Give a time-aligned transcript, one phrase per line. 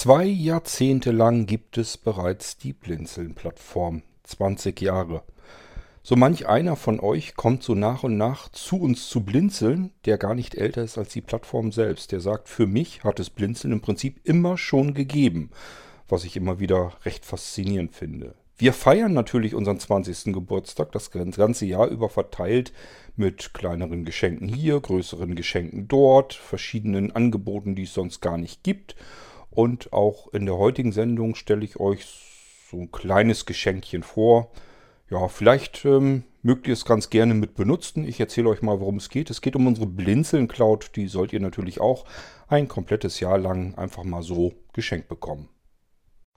[0.00, 4.02] Zwei Jahrzehnte lang gibt es bereits die Blinzeln-Plattform.
[4.22, 5.24] 20 Jahre.
[6.04, 10.16] So manch einer von euch kommt so nach und nach zu uns zu Blinzeln, der
[10.16, 12.12] gar nicht älter ist als die Plattform selbst.
[12.12, 15.50] Der sagt, für mich hat es Blinzeln im Prinzip immer schon gegeben,
[16.08, 18.36] was ich immer wieder recht faszinierend finde.
[18.56, 20.32] Wir feiern natürlich unseren 20.
[20.32, 22.72] Geburtstag das ganze Jahr über verteilt
[23.16, 28.94] mit kleineren Geschenken hier, größeren Geschenken dort, verschiedenen Angeboten, die es sonst gar nicht gibt.
[29.58, 32.06] Und auch in der heutigen Sendung stelle ich euch
[32.70, 34.52] so ein kleines Geschenkchen vor.
[35.10, 38.06] Ja, vielleicht ähm, mögt ihr es ganz gerne mit benutzen.
[38.06, 39.30] Ich erzähle euch mal, worum es geht.
[39.30, 40.92] Es geht um unsere Blinzeln Cloud.
[40.94, 42.04] Die sollt ihr natürlich auch
[42.46, 45.48] ein komplettes Jahr lang einfach mal so geschenkt bekommen.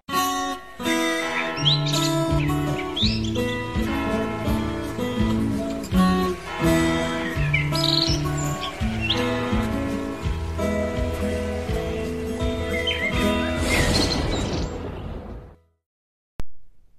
[0.10, 1.91] Musik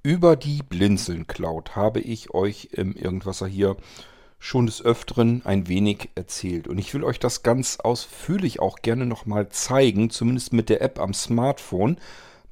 [0.05, 3.77] Über die Blinzeln Cloud habe ich euch im Irgendwasser hier
[4.41, 6.67] schon des Öfteren ein wenig erzählt.
[6.67, 10.99] Und ich will euch das ganz ausführlich auch gerne nochmal zeigen, zumindest mit der App
[10.99, 11.99] am Smartphone.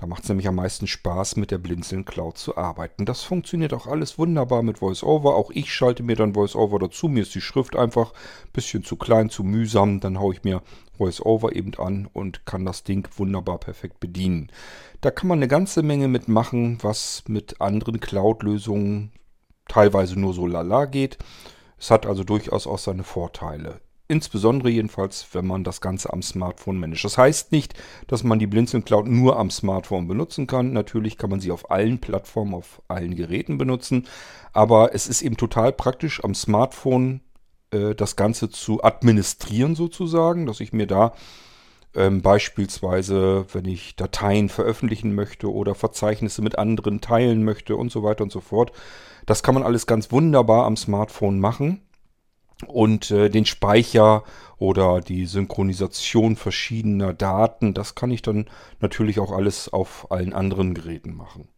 [0.01, 3.05] Da macht es nämlich am meisten Spaß, mit der Blinzeln Cloud zu arbeiten.
[3.05, 5.37] Das funktioniert auch alles wunderbar mit VoiceOver.
[5.37, 7.09] Auch ich schalte mir dann VoiceOver dazu.
[7.09, 10.01] Mir ist die Schrift einfach ein bisschen zu klein, zu mühsam.
[10.01, 10.63] Dann haue ich mir
[10.97, 14.51] VoiceOver eben an und kann das Ding wunderbar perfekt bedienen.
[15.03, 19.13] Da kann man eine ganze Menge mitmachen, was mit anderen Cloud-Lösungen
[19.69, 21.19] teilweise nur so lala geht.
[21.77, 23.83] Es hat also durchaus auch seine Vorteile.
[24.11, 27.05] Insbesondere jedenfalls, wenn man das Ganze am Smartphone managt.
[27.05, 27.75] Das heißt nicht,
[28.09, 30.73] dass man die Blinzeln Cloud nur am Smartphone benutzen kann.
[30.73, 34.09] Natürlich kann man sie auf allen Plattformen, auf allen Geräten benutzen.
[34.53, 37.21] Aber es ist eben total praktisch am Smartphone
[37.71, 41.13] äh, das Ganze zu administrieren sozusagen, dass ich mir da
[41.95, 48.03] ähm, beispielsweise, wenn ich Dateien veröffentlichen möchte oder Verzeichnisse mit anderen teilen möchte und so
[48.03, 48.73] weiter und so fort.
[49.25, 51.83] Das kann man alles ganz wunderbar am Smartphone machen.
[52.67, 54.25] Und äh, den Speicher
[54.59, 58.47] oder die Synchronisation verschiedener Daten, das kann ich dann
[58.81, 61.49] natürlich auch alles auf allen anderen Geräten machen.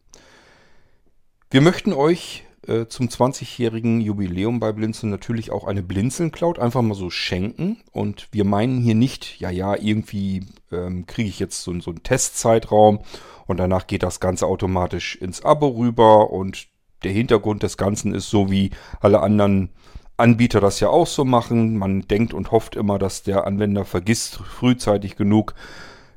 [1.50, 6.94] Wir möchten euch äh, zum 20-jährigen Jubiläum bei Blinzeln natürlich auch eine Blinzeln-Cloud einfach mal
[6.94, 7.82] so schenken.
[7.90, 12.04] Und wir meinen hier nicht, ja, ja, irgendwie ähm, kriege ich jetzt so, so einen
[12.04, 13.00] Testzeitraum
[13.46, 16.30] und danach geht das Ganze automatisch ins Abo rüber.
[16.30, 16.68] Und
[17.02, 18.70] der Hintergrund des Ganzen ist so wie
[19.00, 19.70] alle anderen
[20.22, 21.76] Anbieter das ja auch so machen.
[21.76, 25.54] Man denkt und hofft immer, dass der Anwender vergisst, frühzeitig genug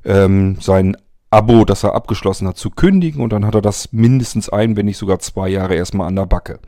[0.04, 0.96] ähm, sein
[1.30, 4.86] Abo, das er abgeschlossen hat, zu kündigen und dann hat er das mindestens ein, wenn
[4.86, 6.60] nicht sogar zwei Jahre erstmal an der Backe.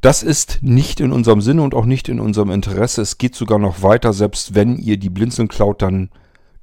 [0.00, 3.02] Das ist nicht in unserem Sinne und auch nicht in unserem Interesse.
[3.02, 6.10] Es geht sogar noch weiter, selbst wenn ihr die Blinzeln Cloud dann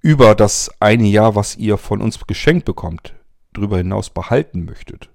[0.02, 3.14] über das eine Jahr, was ihr von uns geschenkt bekommt,
[3.54, 5.10] darüber hinaus behalten möchtet,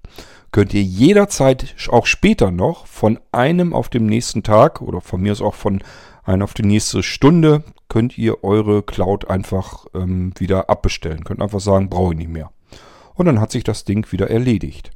[0.51, 5.31] könnt ihr jederzeit auch später noch von einem auf dem nächsten Tag oder von mir
[5.31, 5.83] aus auch von
[6.23, 11.25] einem auf die nächste Stunde könnt ihr eure Cloud einfach ähm, wieder abbestellen.
[11.25, 12.53] Könnt einfach sagen, brauche ich nicht mehr.
[13.15, 14.91] Und dann hat sich das Ding wieder erledigt.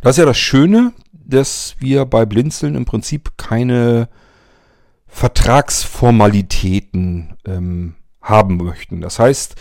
[0.00, 4.08] Das ist ja das Schöne, dass wir bei Blinzeln im Prinzip keine
[5.06, 9.00] Vertragsformalitäten ähm, haben möchten.
[9.00, 9.54] Das heißt,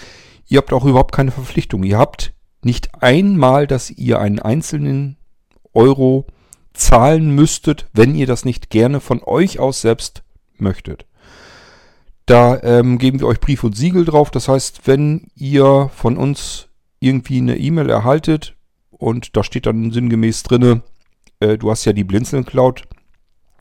[0.47, 1.83] ihr habt auch überhaupt keine Verpflichtung.
[1.83, 2.33] Ihr habt
[2.63, 5.17] nicht einmal, dass ihr einen einzelnen
[5.73, 6.25] Euro
[6.73, 10.23] zahlen müsstet, wenn ihr das nicht gerne von euch aus selbst
[10.57, 11.05] möchtet.
[12.25, 14.31] Da ähm, geben wir euch Brief und Siegel drauf.
[14.31, 16.67] Das heißt, wenn ihr von uns
[16.99, 18.55] irgendwie eine E-Mail erhaltet
[18.91, 20.81] und da steht dann sinngemäß drinne,
[21.39, 22.83] äh, du hast ja die Blinzeln Cloud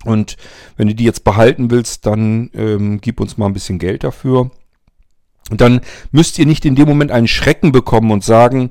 [0.05, 0.37] und
[0.77, 4.51] wenn du die jetzt behalten willst, dann ähm, gib uns mal ein bisschen Geld dafür.
[5.51, 5.81] Dann
[6.13, 8.71] müsst ihr nicht in dem Moment einen Schrecken bekommen und sagen,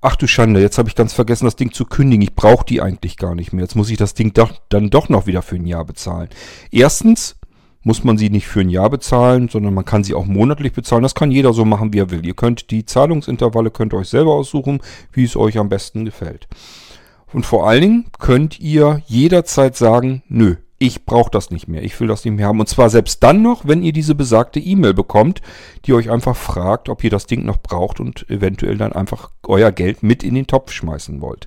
[0.00, 2.22] ach du Schande, jetzt habe ich ganz vergessen, das Ding zu kündigen.
[2.22, 3.64] Ich brauche die eigentlich gar nicht mehr.
[3.64, 6.28] Jetzt muss ich das Ding doch, dann doch noch wieder für ein Jahr bezahlen.
[6.70, 7.36] Erstens
[7.82, 11.02] muss man sie nicht für ein Jahr bezahlen, sondern man kann sie auch monatlich bezahlen.
[11.02, 12.24] Das kann jeder so machen, wie er will.
[12.24, 14.80] Ihr könnt die Zahlungsintervalle könnt ihr euch selber aussuchen,
[15.12, 16.48] wie es euch am besten gefällt.
[17.32, 21.98] Und vor allen Dingen könnt ihr jederzeit sagen, nö, ich brauche das nicht mehr, ich
[21.98, 22.60] will das nicht mehr haben.
[22.60, 25.40] Und zwar selbst dann noch, wenn ihr diese besagte E-Mail bekommt,
[25.84, 29.72] die euch einfach fragt, ob ihr das Ding noch braucht und eventuell dann einfach euer
[29.72, 31.46] Geld mit in den Topf schmeißen wollt.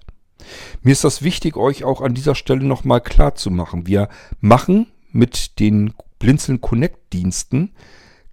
[0.82, 3.86] Mir ist das wichtig, euch auch an dieser Stelle nochmal klar zu machen.
[3.86, 7.74] Wir machen mit den Blinzeln Connect Diensten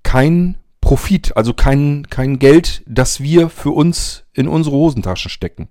[0.02, 5.68] kein Profit, also kein, kein Geld, das wir für uns in unsere Hosentaschen stecken.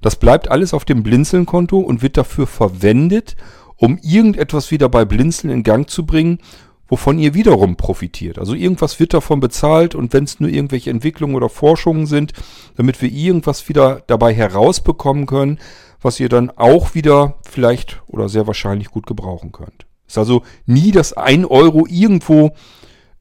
[0.00, 3.36] Das bleibt alles auf dem Blinzeln-Konto und wird dafür verwendet,
[3.76, 6.38] um irgendetwas wieder bei Blinzeln in Gang zu bringen,
[6.88, 8.38] wovon ihr wiederum profitiert.
[8.38, 12.34] Also irgendwas wird davon bezahlt und wenn es nur irgendwelche Entwicklungen oder Forschungen sind,
[12.76, 15.58] damit wir irgendwas wieder dabei herausbekommen können,
[16.02, 19.86] was ihr dann auch wieder vielleicht oder sehr wahrscheinlich gut gebrauchen könnt.
[20.06, 22.50] Ist also nie, dass ein Euro irgendwo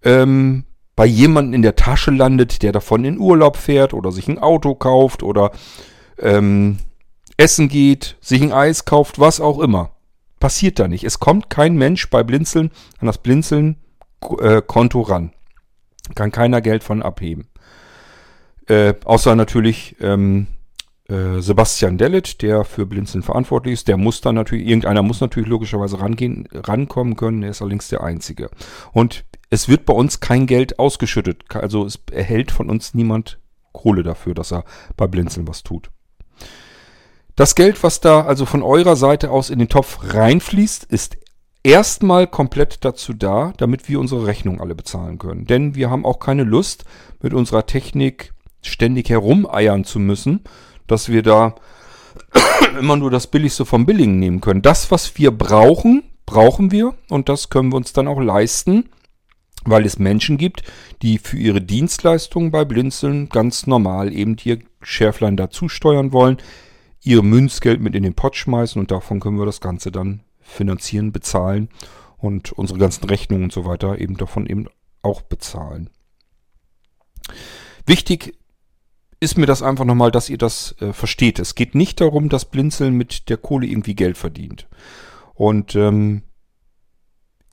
[0.04, 0.66] ähm,
[0.98, 4.76] bei jemandem in der Tasche landet, der davon in Urlaub fährt oder sich ein Auto
[4.76, 5.52] kauft oder
[6.20, 6.78] ähm,
[7.38, 9.92] essen geht, sich ein Eis kauft, was auch immer.
[10.42, 11.04] Passiert da nicht.
[11.04, 15.32] Es kommt kein Mensch bei Blinzeln an das Blinzeln-Konto äh, ran.
[16.16, 17.48] Kann keiner Geld von abheben.
[18.68, 20.48] Äh, außer natürlich ähm,
[21.08, 23.88] äh, Sebastian Dellet, der für Blinzeln verantwortlich ist.
[23.88, 27.44] Der muss dann natürlich, irgendeiner muss natürlich logischerweise rangehen, rankommen können.
[27.44, 28.50] Er ist allerdings der Einzige.
[28.94, 31.44] Und es wird bei uns kein Geld ausgeschüttet.
[31.54, 33.38] Also es erhält von uns niemand
[33.74, 34.66] Kohle dafür, dass er
[34.98, 35.92] bei Blinzeln was tut.
[37.36, 41.18] Das Geld, was da also von eurer Seite aus in den Topf reinfließt, ist
[41.64, 45.46] erstmal komplett dazu da, damit wir unsere Rechnung alle bezahlen können.
[45.46, 46.86] Denn wir haben auch keine Lust,
[47.22, 50.42] mit unserer Technik ständig herumeiern zu müssen,
[50.88, 51.56] dass wir da
[52.80, 54.62] immer nur das Billigste vom Billigen nehmen können.
[54.62, 58.90] Das, was wir brauchen, brauchen wir und das können wir uns dann auch leisten,
[59.64, 60.64] weil es Menschen gibt,
[61.02, 66.38] die für ihre Dienstleistungen bei Blinzeln ganz normal eben ihr Schärflein dazu steuern wollen
[67.04, 71.12] ihr Münzgeld mit in den Pott schmeißen und davon können wir das Ganze dann finanzieren,
[71.12, 71.70] bezahlen
[72.18, 74.68] und unsere ganzen Rechnungen und so weiter eben davon eben
[75.02, 75.90] auch bezahlen.
[77.86, 78.38] Wichtig
[79.20, 81.40] ist mir das einfach nochmal, dass ihr das äh, versteht.
[81.40, 84.68] Es geht nicht darum, dass Blinzeln mit der Kohle irgendwie Geld verdient.
[85.34, 86.24] Und ähm,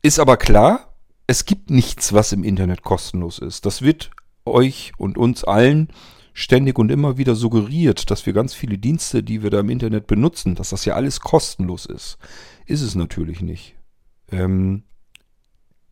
[0.02, 0.94] ist aber klar,
[1.26, 3.66] es gibt nichts, was im Internet kostenlos ist.
[3.66, 4.10] Das wird
[4.46, 5.88] euch und uns allen
[6.38, 10.06] ständig und immer wieder suggeriert, dass wir ganz viele Dienste, die wir da im Internet
[10.06, 12.16] benutzen, dass das ja alles kostenlos ist.
[12.64, 13.74] Ist es natürlich nicht.
[14.30, 14.84] Ähm,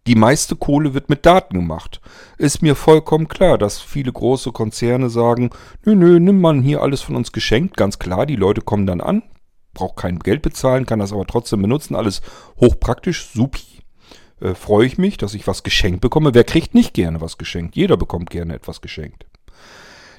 [0.07, 2.01] die meiste Kohle wird mit Daten gemacht.
[2.39, 5.51] Ist mir vollkommen klar, dass viele große Konzerne sagen,
[5.85, 7.77] nö, nö, nimm man hier alles von uns geschenkt.
[7.77, 9.25] Ganz klar, die Leute kommen dann an,
[9.75, 11.97] braucht kein Geld bezahlen, kann das aber trotzdem benutzen.
[11.97, 12.23] Alles
[12.61, 13.83] hochpraktisch, supi.
[14.41, 16.35] Äh, Freue ich mich, dass ich was geschenkt bekomme.
[16.35, 17.75] Wer kriegt nicht gerne was geschenkt?
[17.75, 19.27] Jeder bekommt gerne etwas geschenkt.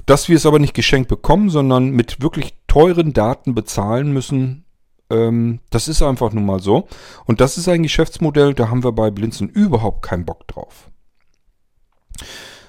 [0.08, 4.64] Dass wir es aber nicht geschenkt bekommen, sondern mit wirklich teuren Daten bezahlen müssen,
[5.10, 6.88] ähm, das ist einfach nun mal so.
[7.26, 10.90] Und das ist ein Geschäftsmodell, da haben wir bei Blinzen überhaupt keinen Bock drauf.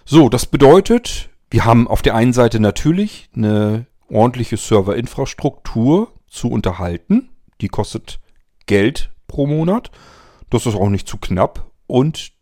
[0.05, 7.31] So, das bedeutet, wir haben auf der einen Seite natürlich eine ordentliche Serverinfrastruktur zu unterhalten.
[7.61, 8.19] Die kostet
[8.67, 9.93] Geld pro Monat.
[10.51, 11.71] Das ist auch nicht zu knapp.
[11.87, 12.33] Und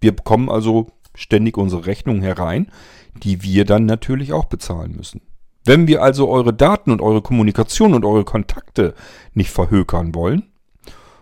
[0.00, 2.70] wir bekommen also ständig unsere Rechnungen herein
[3.14, 5.20] die wir dann natürlich auch bezahlen müssen.
[5.64, 8.94] Wenn wir also eure Daten und eure Kommunikation und eure Kontakte
[9.34, 10.44] nicht verhökern wollen,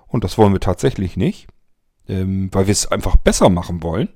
[0.07, 1.49] und das wollen wir tatsächlich nicht,
[2.09, 4.09] ähm, weil wir es einfach besser machen wollen,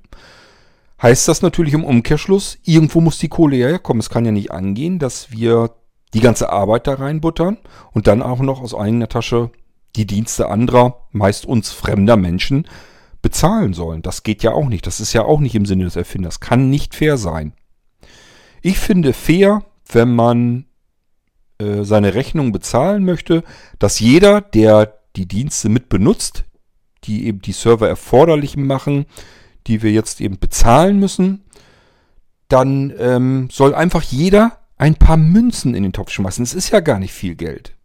[1.01, 3.99] heißt das natürlich im Umkehrschluss, irgendwo muss die Kohle herkommen.
[3.99, 5.71] Es kann ja nicht angehen, dass wir
[6.13, 7.57] die ganze Arbeit da reinbuttern
[7.91, 9.51] und dann auch noch aus eigener Tasche
[9.95, 12.67] die Dienste anderer, meist uns fremder Menschen,
[13.21, 14.01] bezahlen sollen.
[14.01, 14.87] Das geht ja auch nicht.
[14.87, 16.39] Das ist ja auch nicht im Sinne des Erfinders.
[16.39, 17.53] Kann nicht fair sein.
[18.61, 20.65] Ich finde fair, wenn man
[21.59, 23.43] äh, seine Rechnung bezahlen möchte,
[23.79, 26.45] dass jeder, der die Dienste mit benutzt,
[27.03, 29.05] die eben die Server erforderlich machen,
[29.67, 31.43] die wir jetzt eben bezahlen müssen,
[32.47, 36.43] dann ähm, soll einfach jeder ein paar Münzen in den Topf schmeißen.
[36.43, 37.75] Es ist ja gar nicht viel Geld.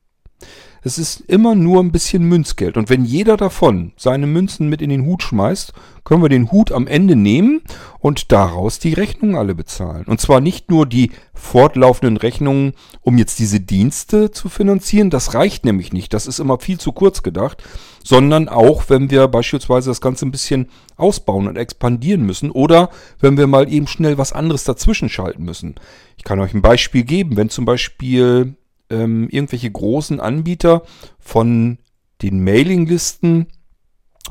[0.86, 2.76] Es ist immer nur ein bisschen Münzgeld.
[2.76, 5.72] Und wenn jeder davon seine Münzen mit in den Hut schmeißt,
[6.04, 7.62] können wir den Hut am Ende nehmen
[7.98, 10.04] und daraus die Rechnungen alle bezahlen.
[10.04, 15.10] Und zwar nicht nur die fortlaufenden Rechnungen, um jetzt diese Dienste zu finanzieren.
[15.10, 16.14] Das reicht nämlich nicht.
[16.14, 17.64] Das ist immer viel zu kurz gedacht.
[18.04, 23.36] Sondern auch, wenn wir beispielsweise das Ganze ein bisschen ausbauen und expandieren müssen oder wenn
[23.36, 25.74] wir mal eben schnell was anderes dazwischen schalten müssen.
[26.16, 27.36] Ich kann euch ein Beispiel geben.
[27.36, 28.54] Wenn zum Beispiel
[28.90, 30.82] ähm, irgendwelche großen Anbieter
[31.18, 31.78] von
[32.22, 33.46] den Mailinglisten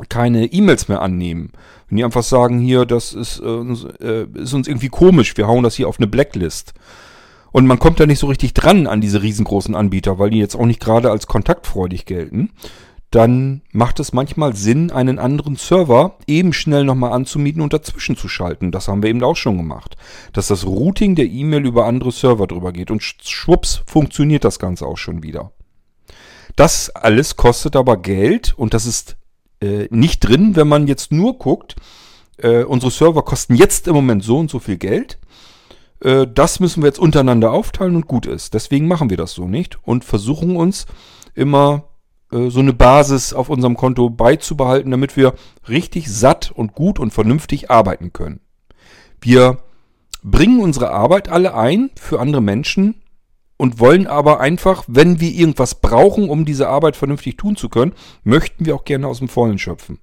[0.10, 1.52] keine E-Mails mehr annehmen.
[1.88, 3.46] Wenn die einfach sagen, hier, das ist, äh,
[4.06, 6.74] äh, ist uns irgendwie komisch, wir hauen das hier auf eine Blacklist.
[7.52, 10.56] Und man kommt da nicht so richtig dran an diese riesengroßen Anbieter, weil die jetzt
[10.56, 12.50] auch nicht gerade als kontaktfreudig gelten
[13.12, 18.28] dann macht es manchmal Sinn, einen anderen Server eben schnell nochmal anzumieten und dazwischen zu
[18.28, 18.72] schalten.
[18.72, 19.96] Das haben wir eben auch schon gemacht.
[20.34, 24.86] Dass das Routing der E-Mail über andere Server drüber geht und schwupps funktioniert das Ganze
[24.86, 25.52] auch schon wieder.
[26.56, 29.18] Das alles kostet aber Geld und das ist
[29.62, 31.76] äh, nicht drin, wenn man jetzt nur guckt,
[32.38, 35.20] äh, unsere Server kosten jetzt im Moment so und so viel Geld.
[36.02, 38.54] Äh, das müssen wir jetzt untereinander aufteilen und gut ist.
[38.54, 40.86] Deswegen machen wir das so nicht und versuchen uns
[41.34, 41.86] immer
[42.50, 45.34] so eine Basis auf unserem Konto beizubehalten, damit wir
[45.68, 48.40] richtig satt und gut und vernünftig arbeiten können.
[49.22, 49.60] Wir
[50.24, 53.02] bringen unsere Arbeit alle ein für andere Menschen
[53.58, 57.94] und wollen aber einfach, wenn wir irgendwas brauchen, um diese Arbeit vernünftig tun zu können,
[58.24, 60.00] möchten wir auch gerne aus dem Vollen schöpfen.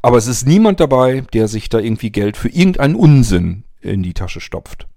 [0.00, 4.14] Aber es ist niemand dabei, der sich da irgendwie Geld für irgendeinen Unsinn in die
[4.14, 4.88] Tasche stopft.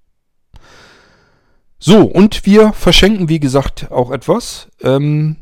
[1.77, 4.69] So, und wir verschenken, wie gesagt, auch etwas.
[4.81, 5.37] Ähm,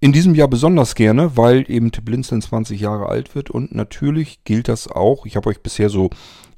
[0.00, 3.50] in diesem Jahr besonders gerne, weil eben Blinzeln 20 Jahre alt wird.
[3.50, 5.26] Und natürlich gilt das auch.
[5.26, 6.10] Ich habe euch bisher so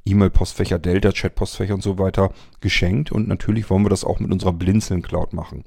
[0.04, 3.12] E-Mail-Postfächer, Delta-Chat-Postfächer und so weiter geschenkt.
[3.12, 5.64] Und natürlich wollen wir das auch mit unserer Blinzeln-Cloud machen.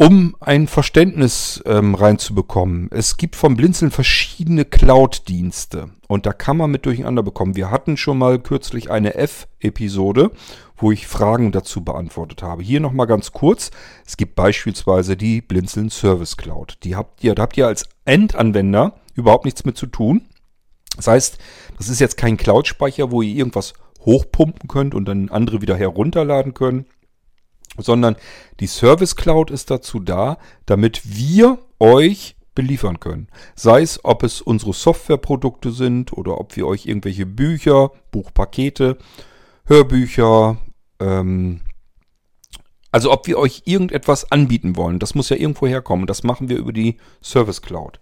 [0.00, 6.70] Um ein Verständnis ähm, reinzubekommen, es gibt vom Blinzeln verschiedene Cloud-Dienste und da kann man
[6.70, 7.56] mit durcheinander bekommen.
[7.56, 10.30] Wir hatten schon mal kürzlich eine F-Episode,
[10.76, 12.62] wo ich Fragen dazu beantwortet habe.
[12.62, 13.72] Hier nochmal ganz kurz.
[14.06, 16.78] Es gibt beispielsweise die Blinzeln Service Cloud.
[16.84, 20.22] Die habt ihr, da habt ihr als Endanwender überhaupt nichts mit zu tun.
[20.94, 21.38] Das heißt,
[21.76, 26.54] das ist jetzt kein Cloud-Speicher, wo ihr irgendwas hochpumpen könnt und dann andere wieder herunterladen
[26.54, 26.86] können
[27.78, 28.16] sondern
[28.60, 33.28] die Service Cloud ist dazu da, damit wir euch beliefern können.
[33.54, 38.98] Sei es, ob es unsere Softwareprodukte sind oder ob wir euch irgendwelche Bücher, Buchpakete,
[39.66, 40.58] Hörbücher,
[40.98, 41.60] ähm,
[42.90, 44.98] also ob wir euch irgendetwas anbieten wollen.
[44.98, 46.06] Das muss ja irgendwo herkommen.
[46.06, 48.00] Das machen wir über die Service Cloud.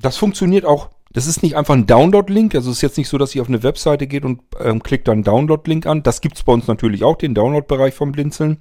[0.00, 2.54] Das funktioniert auch das ist nicht einfach ein Download-Link.
[2.54, 5.08] Also es ist jetzt nicht so, dass ihr auf eine Webseite geht und ähm, klickt
[5.08, 6.02] dann Download-Link an.
[6.02, 8.58] Das gibt es bei uns natürlich auch, den Download-Bereich vom Blinzeln.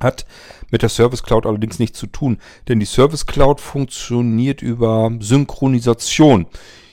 [0.00, 0.26] Hat
[0.70, 2.36] mit der Service Cloud allerdings nichts zu tun,
[2.68, 6.46] denn die Service Cloud funktioniert über Synchronisation.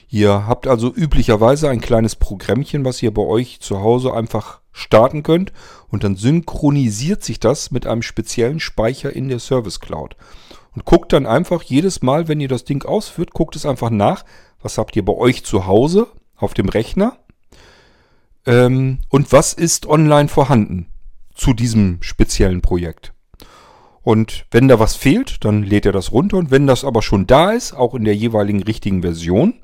[0.08, 5.22] Ihr habt also üblicherweise ein kleines Programmchen, was ihr bei euch zu Hause einfach starten
[5.22, 5.52] könnt
[5.88, 10.16] und dann synchronisiert sich das mit einem speziellen Speicher in der Service Cloud.
[10.74, 14.24] Und guckt dann einfach jedes Mal, wenn ihr das Ding ausführt, guckt es einfach nach,
[14.64, 17.18] was habt ihr bei euch zu Hause auf dem Rechner?
[18.46, 20.86] Ähm, und was ist online vorhanden
[21.34, 23.12] zu diesem speziellen Projekt?
[24.02, 26.38] Und wenn da was fehlt, dann lädt er das runter.
[26.38, 29.54] Und wenn das aber schon da ist, auch in der jeweiligen richtigen Version,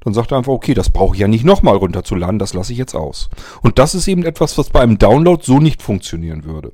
[0.00, 2.78] dann sagt er einfach, okay, das brauche ich ja nicht nochmal runterzuladen, das lasse ich
[2.78, 3.28] jetzt aus.
[3.62, 6.72] Und das ist eben etwas, was bei einem Download so nicht funktionieren würde.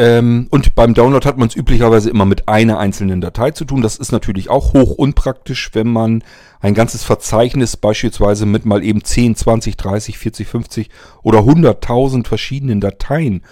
[0.00, 3.82] Ähm, und beim Download hat man es üblicherweise immer mit einer einzelnen Datei zu tun.
[3.82, 6.24] Das ist natürlich auch hoch unpraktisch, wenn man
[6.60, 10.90] ein ganzes Verzeichnis beispielsweise mit mal eben 10, 20, 30, 40, 50
[11.22, 13.42] oder 100.000 verschiedenen Dateien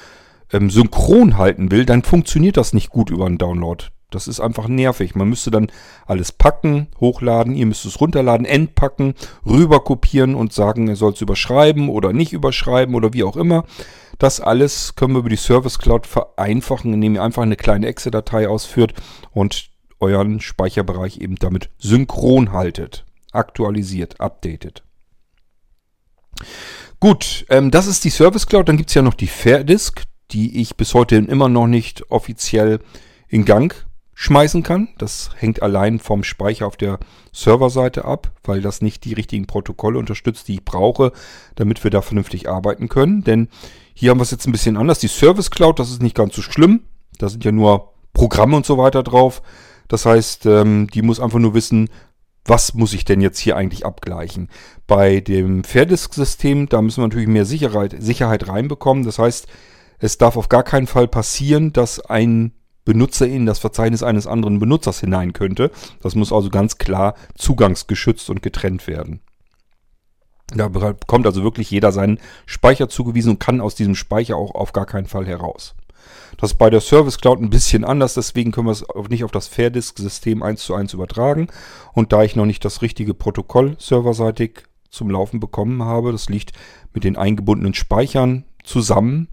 [0.50, 3.84] ähm, synchron halten will, dann funktioniert das nicht gut über einen Download.
[4.10, 5.14] Das ist einfach nervig.
[5.14, 5.70] Man müsste dann
[6.06, 9.12] alles packen, hochladen, ihr müsst es runterladen, entpacken,
[9.44, 13.64] rüber kopieren und sagen, ihr sollt es überschreiben oder nicht überschreiben oder wie auch immer.
[14.18, 18.48] Das alles können wir über die Service Cloud vereinfachen, indem ihr einfach eine kleine Exe-Datei
[18.48, 18.94] ausführt
[19.30, 19.70] und
[20.00, 24.82] euren Speicherbereich eben damit synchron haltet, aktualisiert, updatet.
[27.00, 28.68] Gut, ähm, das ist die Service Cloud.
[28.68, 32.80] Dann gibt es ja noch die Fairdisk, die ich bis heute immer noch nicht offiziell
[33.28, 33.87] in Gang
[34.20, 34.88] schmeißen kann.
[34.98, 36.98] Das hängt allein vom Speicher auf der
[37.32, 41.12] Serverseite ab, weil das nicht die richtigen Protokolle unterstützt, die ich brauche,
[41.54, 43.22] damit wir da vernünftig arbeiten können.
[43.22, 43.46] Denn
[43.94, 44.98] hier haben wir es jetzt ein bisschen anders.
[44.98, 46.80] Die Service Cloud, das ist nicht ganz so schlimm.
[47.18, 49.40] Da sind ja nur Programme und so weiter drauf.
[49.86, 51.88] Das heißt, ähm, die muss einfach nur wissen,
[52.44, 54.48] was muss ich denn jetzt hier eigentlich abgleichen.
[54.88, 59.04] Bei dem Fairdisk-System, da müssen wir natürlich mehr Sicherheit, Sicherheit reinbekommen.
[59.04, 59.46] Das heißt,
[60.00, 62.52] es darf auf gar keinen Fall passieren, dass ein
[62.88, 65.70] Benutzer in das Verzeichnis eines anderen Benutzers hinein könnte.
[66.00, 69.20] Das muss also ganz klar zugangsgeschützt und getrennt werden.
[70.54, 74.72] Da bekommt also wirklich jeder seinen Speicher zugewiesen und kann aus diesem Speicher auch auf
[74.72, 75.74] gar keinen Fall heraus.
[76.38, 79.32] Das ist bei der Service Cloud ein bisschen anders, deswegen können wir es nicht auf
[79.32, 81.48] das Fairdisk-System 1 zu 1 übertragen.
[81.92, 86.52] Und da ich noch nicht das richtige Protokoll serverseitig zum Laufen bekommen habe, das liegt
[86.94, 89.28] mit den eingebundenen Speichern zusammen,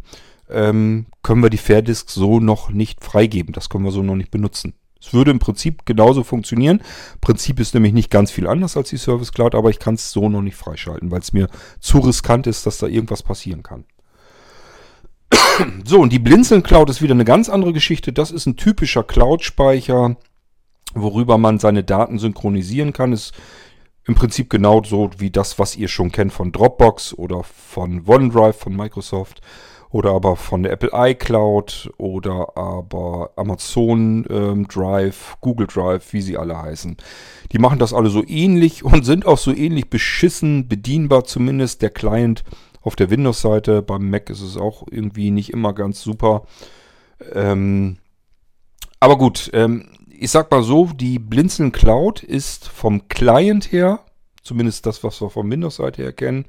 [0.50, 3.54] ähm, können wir die Fairdisk so noch nicht freigeben.
[3.54, 4.74] Das können wir so noch nicht benutzen.
[5.00, 6.82] Es würde im Prinzip genauso funktionieren.
[7.22, 10.12] Prinzip ist nämlich nicht ganz viel anders als die Service Cloud, aber ich kann es
[10.12, 11.48] so noch nicht freischalten, weil es mir
[11.80, 13.86] zu riskant ist, dass da irgendwas passieren kann.
[15.86, 18.12] So, und die Blinzeln Cloud ist wieder eine ganz andere Geschichte.
[18.12, 20.18] Das ist ein typischer Cloud-Speicher,
[20.94, 23.14] worüber man seine Daten synchronisieren kann.
[23.14, 23.34] Ist
[24.06, 28.75] im Prinzip genauso wie das, was ihr schon kennt von Dropbox oder von OneDrive von
[28.75, 29.42] Microsoft
[29.96, 36.36] oder aber von der Apple iCloud oder aber Amazon ähm, Drive, Google Drive, wie sie
[36.36, 36.98] alle heißen.
[37.54, 41.92] Die machen das alle so ähnlich und sind auch so ähnlich beschissen bedienbar, zumindest der
[41.92, 42.44] Client
[42.82, 43.82] auf der Windows-Seite.
[43.84, 46.44] Beim Mac ist es auch irgendwie nicht immer ganz super.
[47.34, 47.96] Ähm,
[49.00, 54.02] Aber gut, ähm, ich sag mal so, die Blinzeln Cloud ist vom Client her,
[54.44, 56.48] zumindest das, was wir von Windows-Seite her kennen,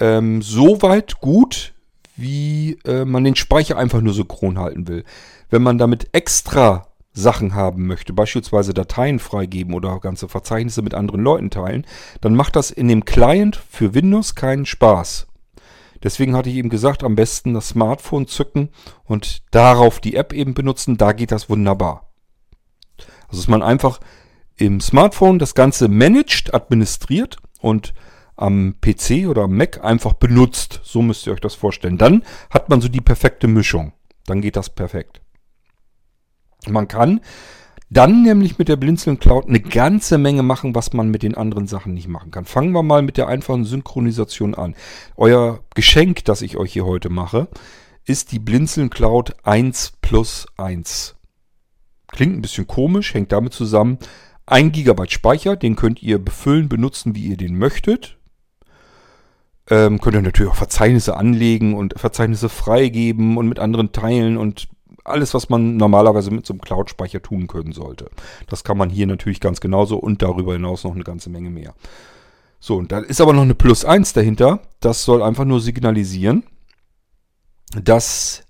[0.00, 1.72] ähm, so weit gut,
[2.18, 5.04] wie äh, man den Speicher einfach nur synchron halten will.
[5.50, 11.22] Wenn man damit extra Sachen haben möchte, beispielsweise Dateien freigeben oder ganze Verzeichnisse mit anderen
[11.22, 11.86] Leuten teilen,
[12.20, 15.26] dann macht das in dem Client für Windows keinen Spaß.
[16.02, 18.68] Deswegen hatte ich eben gesagt, am besten das Smartphone zücken
[19.04, 22.08] und darauf die App eben benutzen, da geht das wunderbar.
[23.28, 24.00] Also dass man einfach
[24.56, 27.94] im Smartphone das Ganze managt, administriert und
[28.38, 30.80] am PC oder am Mac einfach benutzt.
[30.84, 31.98] So müsst ihr euch das vorstellen.
[31.98, 33.92] Dann hat man so die perfekte Mischung.
[34.26, 35.20] Dann geht das perfekt.
[36.66, 37.20] Man kann
[37.90, 41.66] dann nämlich mit der Blinzeln Cloud eine ganze Menge machen, was man mit den anderen
[41.66, 42.44] Sachen nicht machen kann.
[42.44, 44.74] Fangen wir mal mit der einfachen Synchronisation an.
[45.16, 47.48] Euer Geschenk, das ich euch hier heute mache,
[48.04, 51.16] ist die Blinzeln Cloud 1 plus 1.
[52.08, 53.98] Klingt ein bisschen komisch, hängt damit zusammen.
[54.44, 58.17] 1 GB Speicher, den könnt ihr befüllen, benutzen, wie ihr den möchtet.
[59.70, 64.68] Ähm, könnt ihr natürlich auch Verzeichnisse anlegen und Verzeichnisse freigeben und mit anderen teilen und
[65.04, 68.10] alles, was man normalerweise mit so einem Cloud-Speicher tun können sollte.
[68.48, 71.74] Das kann man hier natürlich ganz genauso und darüber hinaus noch eine ganze Menge mehr.
[72.60, 74.60] So, und da ist aber noch eine Plus 1 dahinter.
[74.80, 76.44] Das soll einfach nur signalisieren,
[77.82, 78.44] dass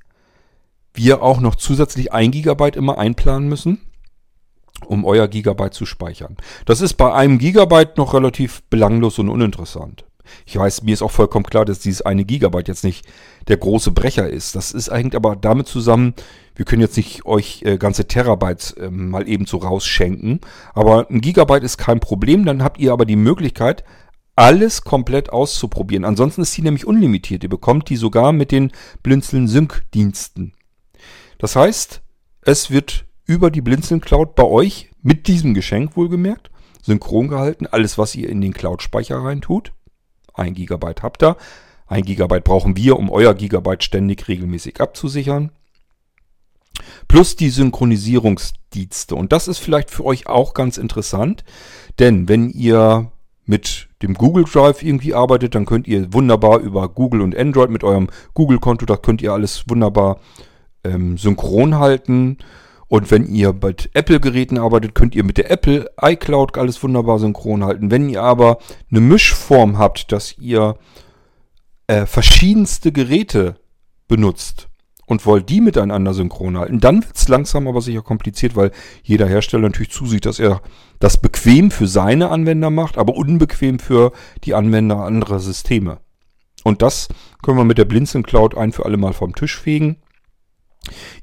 [0.94, 3.80] wir auch noch zusätzlich 1 GB immer einplanen müssen,
[4.86, 6.36] um euer Gigabyte zu speichern.
[6.64, 10.04] Das ist bei einem Gigabyte noch relativ belanglos und uninteressant.
[10.46, 13.06] Ich weiß, mir ist auch vollkommen klar, dass dieses eine Gigabyte jetzt nicht
[13.48, 14.54] der große Brecher ist.
[14.54, 16.14] Das ist eigentlich aber damit zusammen,
[16.54, 20.40] wir können jetzt nicht euch äh, ganze Terabytes äh, mal eben so rausschenken.
[20.74, 22.44] Aber ein Gigabyte ist kein Problem.
[22.44, 23.84] Dann habt ihr aber die Möglichkeit,
[24.34, 26.04] alles komplett auszuprobieren.
[26.04, 27.42] Ansonsten ist die nämlich unlimitiert.
[27.42, 30.52] Ihr bekommt die sogar mit den Blinzeln Sync-Diensten.
[31.38, 32.02] Das heißt,
[32.42, 36.50] es wird über die Blinzeln Cloud bei euch mit diesem Geschenk wohlgemerkt
[36.82, 37.66] synchron gehalten.
[37.66, 39.72] Alles, was ihr in den Cloud-Speicher rein tut.
[40.38, 41.36] 1 GB habt ihr.
[41.86, 45.50] 1 GB brauchen wir, um euer Gigabyte ständig regelmäßig abzusichern.
[47.08, 49.14] Plus die Synchronisierungsdienste.
[49.14, 51.44] Und das ist vielleicht für euch auch ganz interessant,
[51.98, 53.10] denn wenn ihr
[53.46, 57.82] mit dem Google Drive irgendwie arbeitet, dann könnt ihr wunderbar über Google und Android mit
[57.82, 60.20] eurem Google-Konto, da könnt ihr alles wunderbar
[60.84, 62.38] ähm, synchron halten.
[62.88, 67.62] Und wenn ihr mit Apple-Geräten arbeitet, könnt ihr mit der Apple iCloud alles wunderbar synchron
[67.62, 67.90] halten.
[67.90, 68.58] Wenn ihr aber
[68.90, 70.76] eine Mischform habt, dass ihr
[71.86, 73.56] äh, verschiedenste Geräte
[74.08, 74.68] benutzt
[75.04, 78.72] und wollt die miteinander synchron halten, dann wird es langsam aber sicher kompliziert, weil
[79.02, 80.62] jeder Hersteller natürlich zusieht, dass er
[80.98, 84.12] das bequem für seine Anwender macht, aber unbequem für
[84.44, 85.98] die Anwender anderer Systeme.
[86.64, 87.08] Und das
[87.42, 89.96] können wir mit der Blinzeln Cloud ein für alle Mal vom Tisch fegen.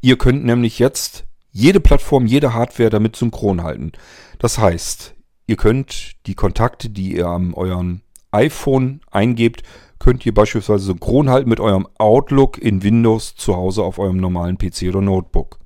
[0.02, 1.26] Ihr könnt nämlich jetzt
[1.56, 3.94] jede Plattform, jede Hardware damit synchron halten.
[4.40, 5.16] Das heißt,
[5.48, 9.64] ihr könnt die Kontakte, die ihr an eurem iPhone eingebt,
[9.98, 14.58] könnt ihr beispielsweise synchron halten mit eurem Outlook in Windows zu Hause auf eurem normalen
[14.58, 15.60] PC oder Notebook.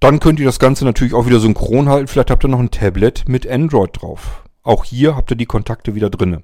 [0.00, 2.08] Dann könnt ihr das Ganze natürlich auch wieder synchron halten.
[2.08, 4.42] Vielleicht habt ihr noch ein Tablet mit Android drauf.
[4.64, 6.42] Auch hier habt ihr die Kontakte wieder drinne.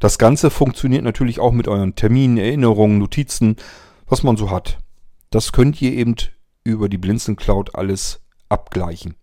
[0.00, 3.54] Das Ganze funktioniert natürlich auch mit euren Terminen, Erinnerungen, Notizen,
[4.08, 4.78] was man so hat.
[5.30, 6.16] Das könnt ihr eben
[6.64, 9.14] über die Blinzeln Cloud alles abgleichen.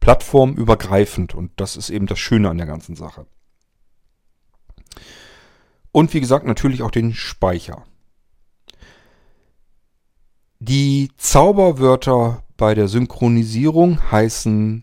[0.00, 3.26] Plattformübergreifend und das ist eben das Schöne an der ganzen Sache.
[5.92, 7.84] Und wie gesagt natürlich auch den Speicher.
[10.58, 14.82] Die Zauberwörter bei der Synchronisierung heißen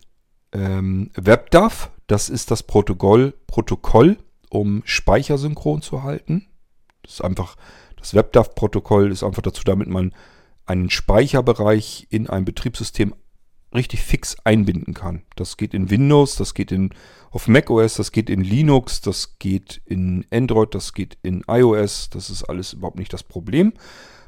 [0.52, 1.90] ähm, WebDAV.
[2.06, 4.18] Das ist das Protokoll, Protokoll,
[4.50, 6.46] um Speicher synchron zu halten.
[7.02, 7.56] Das ist einfach,
[7.96, 10.12] das WebDAV-Protokoll ist einfach dazu, damit man
[10.68, 13.14] einen Speicherbereich in ein Betriebssystem
[13.74, 15.22] richtig fix einbinden kann.
[15.36, 16.90] Das geht in Windows, das geht in,
[17.30, 22.10] auf macOS, das geht in Linux, das geht in Android, das geht in iOS.
[22.10, 23.72] Das ist alles überhaupt nicht das Problem.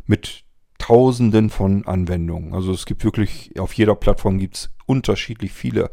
[0.07, 0.45] Mit
[0.79, 2.55] Tausenden von Anwendungen.
[2.55, 5.91] Also es gibt wirklich, auf jeder Plattform gibt es unterschiedlich viele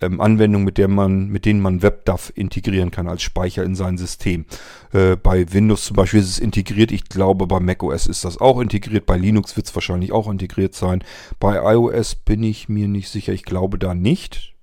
[0.00, 3.98] ähm, Anwendungen, mit, der man, mit denen man WebDAV integrieren kann als Speicher in sein
[3.98, 4.44] System.
[4.92, 6.92] Äh, bei Windows zum Beispiel ist es integriert.
[6.92, 9.06] Ich glaube, bei macOS ist das auch integriert.
[9.06, 11.02] Bei Linux wird es wahrscheinlich auch integriert sein.
[11.40, 13.32] Bei iOS bin ich mir nicht sicher.
[13.32, 14.54] Ich glaube da nicht.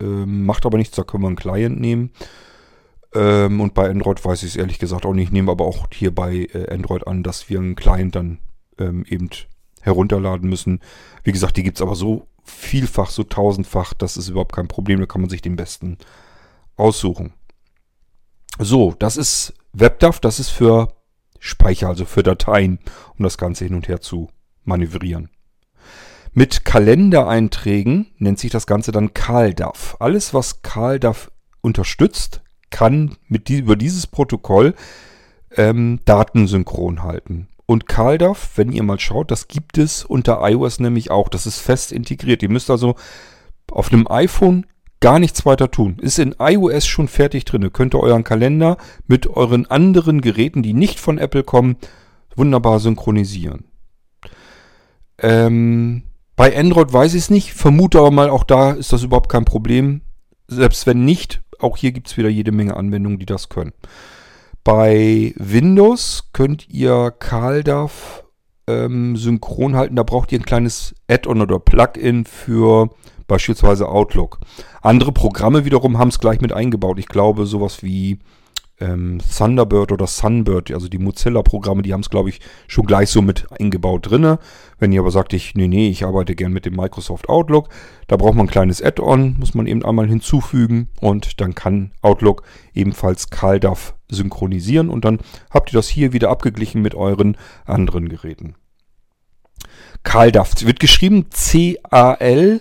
[0.00, 2.10] Ähm, macht aber nichts, da können wir einen Client nehmen.
[3.14, 5.24] Ähm, und bei Android weiß ich es ehrlich gesagt auch nicht.
[5.24, 8.38] Ich nehme aber auch hier bei äh, Android an, dass wir einen Client dann
[8.78, 9.30] ähm, eben
[9.80, 10.80] herunterladen müssen.
[11.24, 15.00] Wie gesagt, die gibt es aber so vielfach, so tausendfach, das ist überhaupt kein Problem,
[15.00, 15.98] da kann man sich den besten
[16.76, 17.32] aussuchen.
[18.58, 20.94] So, das ist WebDAV, das ist für
[21.38, 22.78] Speicher, also für Dateien,
[23.16, 24.28] um das Ganze hin und her zu
[24.64, 25.30] manövrieren.
[26.32, 29.96] Mit Kalendereinträgen nennt sich das Ganze dann CalDAV.
[29.98, 34.74] Alles, was CalDAV unterstützt, kann mit die, über dieses Protokoll
[35.56, 37.48] ähm, Daten synchron halten.
[37.70, 41.28] Und CalDAV, wenn ihr mal schaut, das gibt es unter iOS nämlich auch.
[41.28, 42.42] Das ist fest integriert.
[42.42, 42.96] Ihr müsst also
[43.70, 44.66] auf einem iPhone
[44.98, 45.96] gar nichts weiter tun.
[46.00, 47.62] Ist in iOS schon fertig drin.
[47.62, 51.76] Ihr könnt euren Kalender mit euren anderen Geräten, die nicht von Apple kommen,
[52.34, 53.66] wunderbar synchronisieren.
[55.18, 56.02] Ähm,
[56.34, 59.44] bei Android weiß ich es nicht, vermute aber mal, auch da ist das überhaupt kein
[59.44, 60.00] Problem.
[60.48, 63.74] Selbst wenn nicht, auch hier gibt es wieder jede Menge Anwendungen, die das können.
[64.64, 68.24] Bei Windows könnt ihr CalDAV
[68.66, 69.96] ähm, synchron halten.
[69.96, 72.90] Da braucht ihr ein kleines Add-on oder Plugin für
[73.26, 74.38] beispielsweise Outlook.
[74.82, 76.98] Andere Programme wiederum haben es gleich mit eingebaut.
[76.98, 78.18] Ich glaube, sowas wie
[78.80, 83.22] ähm, Thunderbird oder Sunbird, also die Mozilla-Programme, die haben es, glaube ich, schon gleich so
[83.22, 84.38] mit eingebaut drinne.
[84.78, 87.68] Wenn ihr aber sagt, ich, nee, nee, ich arbeite gern mit dem Microsoft Outlook,
[88.08, 92.42] da braucht man ein kleines Add-on, muss man eben einmal hinzufügen und dann kann Outlook
[92.74, 95.18] ebenfalls CalDAV synchronisieren und dann
[95.50, 98.54] habt ihr das hier wieder abgeglichen mit euren anderen Geräten.
[100.02, 102.60] CalDAV wird geschrieben C-A-L-D-A-V.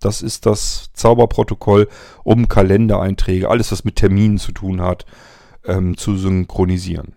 [0.00, 1.88] Das ist das Zauberprotokoll,
[2.24, 5.04] um Kalendereinträge, alles was mit Terminen zu tun hat,
[5.64, 7.14] ähm, zu synchronisieren.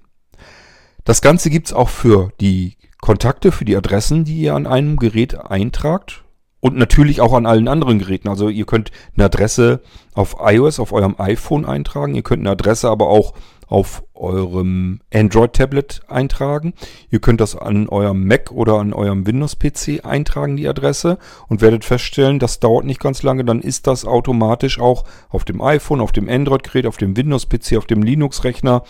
[1.06, 4.98] Das Ganze gibt es auch für die Kontakte, für die Adressen, die ihr an einem
[4.98, 6.24] Gerät eintragt.
[6.60, 8.30] Und natürlich auch an allen anderen Geräten.
[8.30, 9.82] Also ihr könnt eine Adresse
[10.14, 12.16] auf iOS, auf eurem iPhone eintragen.
[12.16, 13.34] Ihr könnt eine Adresse aber auch
[13.74, 16.76] auf eurem Android-Tablet eintragen.
[17.10, 21.84] Ihr könnt das an eurem Mac oder an eurem Windows-PC eintragen, die Adresse, und werdet
[21.84, 26.12] feststellen, das dauert nicht ganz lange, dann ist das automatisch auch auf dem iPhone, auf
[26.12, 28.84] dem Android-Gerät, auf dem Windows-PC, auf dem Linux-Rechner,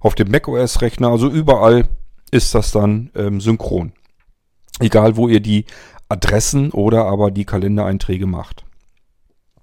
[0.00, 1.88] auf dem macOS-Rechner, also überall
[2.30, 3.92] ist das dann ähm, synchron.
[4.80, 5.64] Egal, wo ihr die
[6.10, 8.66] Adressen oder aber die Kalendereinträge macht.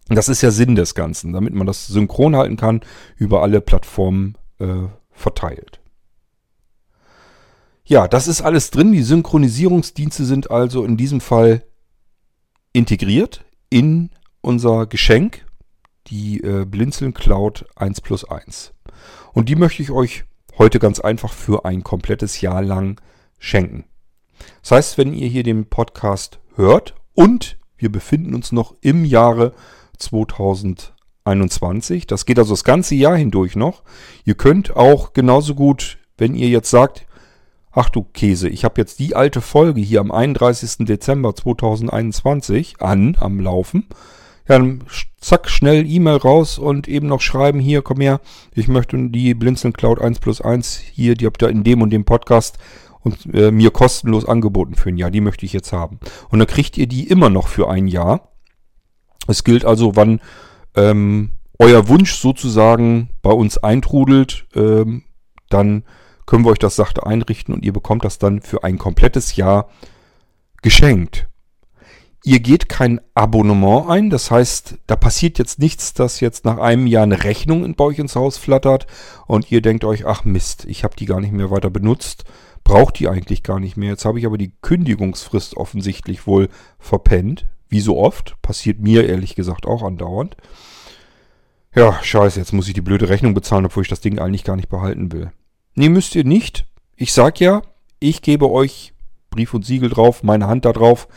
[0.09, 2.81] Das ist ja Sinn des Ganzen, damit man das synchron halten kann
[3.17, 5.79] über alle Plattformen äh, verteilt.
[7.85, 8.93] Ja, das ist alles drin.
[8.93, 11.63] Die Synchronisierungsdienste sind also in diesem Fall
[12.71, 14.09] integriert in
[14.41, 15.45] unser Geschenk,
[16.07, 18.73] die äh, Blinzeln Cloud 1 plus 1.
[19.33, 20.25] Und die möchte ich euch
[20.57, 23.01] heute ganz einfach für ein komplettes Jahr lang
[23.37, 23.85] schenken.
[24.61, 29.53] Das heißt, wenn ihr hier den Podcast hört und wir befinden uns noch im Jahre
[29.97, 30.92] 2020,
[31.25, 32.07] 21.
[32.07, 33.83] Das geht also das ganze Jahr hindurch noch.
[34.25, 37.05] Ihr könnt auch genauso gut, wenn ihr jetzt sagt,
[37.71, 40.85] ach du Käse, ich habe jetzt die alte Folge hier am 31.
[40.85, 43.87] Dezember 2021 an, am Laufen.
[44.45, 44.83] Dann
[45.19, 48.19] zack, schnell E-Mail raus und eben noch schreiben, hier, komm her,
[48.53, 51.91] ich möchte die Blinzeln Cloud 1 plus 1 hier, die habt ihr in dem und
[51.91, 52.57] dem Podcast
[52.99, 55.99] und äh, mir kostenlos angeboten für ein Jahr, die möchte ich jetzt haben.
[56.29, 58.29] Und dann kriegt ihr die immer noch für ein Jahr.
[59.27, 60.19] Es gilt also, wann
[60.75, 65.03] ähm, euer Wunsch sozusagen bei uns eintrudelt, ähm,
[65.49, 65.83] dann
[66.25, 69.69] können wir euch das sachte einrichten und ihr bekommt das dann für ein komplettes Jahr
[70.61, 71.27] geschenkt.
[72.25, 76.87] Ihr geht kein Abonnement ein, das heißt, da passiert jetzt nichts, dass jetzt nach einem
[76.87, 78.87] Jahr eine Rechnung bei euch ins Haus flattert
[79.27, 82.23] und ihr denkt euch, ach Mist, ich habe die gar nicht mehr weiter benutzt,
[82.63, 83.91] braucht die eigentlich gar nicht mehr.
[83.91, 86.47] Jetzt habe ich aber die Kündigungsfrist offensichtlich wohl
[86.79, 87.45] verpennt.
[87.69, 88.35] Wie so oft.
[88.41, 90.35] Passiert mir ehrlich gesagt auch andauernd.
[91.75, 94.55] Ja, scheiße, jetzt muss ich die blöde Rechnung bezahlen, obwohl ich das Ding eigentlich gar
[94.55, 95.31] nicht behalten will.
[95.73, 96.67] Nee, müsst ihr nicht.
[96.95, 97.63] Ich sag ja,
[97.99, 98.93] ich gebe euch
[99.31, 101.07] Brief und Siegel drauf, meine Hand da drauf,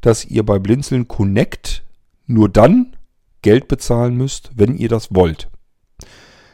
[0.00, 1.84] dass ihr bei Blinzeln Connect
[2.26, 2.96] nur dann
[3.42, 5.50] Geld bezahlen müsst, wenn ihr das wollt.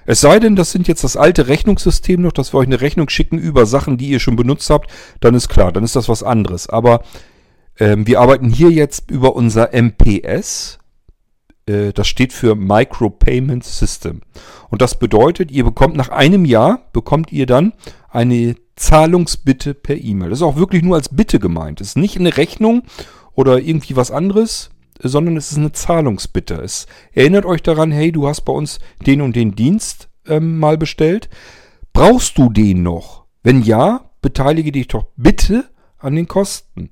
[0.05, 3.09] Es sei denn, das sind jetzt das alte Rechnungssystem noch, dass wir euch eine Rechnung
[3.09, 6.25] schicken über Sachen, die ihr schon benutzt habt, dann ist klar, dann ist das was
[6.25, 6.69] anderes.
[6.69, 7.05] Aber
[7.79, 10.79] ähm, wir arbeiten hier jetzt über unser MPS.
[11.67, 14.21] Äh, das steht für Micropayment System.
[14.71, 17.73] Und das bedeutet, ihr bekommt nach einem Jahr, bekommt ihr dann
[18.09, 20.31] eine Zahlungsbitte per E-Mail.
[20.31, 21.81] Das ist auch wirklich nur als Bitte gemeint.
[21.81, 22.83] Es ist nicht eine Rechnung
[23.35, 26.55] oder irgendwie was anderes, sondern es ist eine Zahlungsbitte.
[26.55, 30.79] Es erinnert euch daran, hey, du hast bei uns den und den Dienst ähm, mal
[30.79, 31.29] bestellt.
[31.93, 33.25] Brauchst du den noch?
[33.43, 35.65] Wenn ja, beteilige dich doch bitte
[35.99, 36.91] an den Kosten.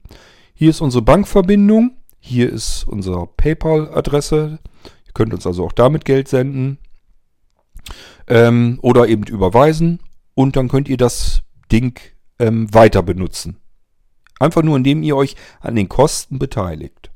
[0.60, 1.96] Hier ist unsere Bankverbindung.
[2.18, 4.58] Hier ist unsere PayPal-Adresse.
[5.06, 6.76] Ihr könnt uns also auch damit Geld senden.
[8.26, 10.00] Ähm, oder eben überweisen.
[10.34, 11.40] Und dann könnt ihr das
[11.72, 11.98] Ding
[12.38, 13.56] ähm, weiter benutzen.
[14.38, 17.10] Einfach nur, indem ihr euch an den Kosten beteiligt.